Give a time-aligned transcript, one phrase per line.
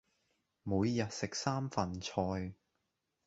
[0.63, 2.55] 每日食三份菜